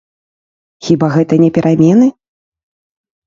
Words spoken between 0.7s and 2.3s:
Хіба гэта не перамены?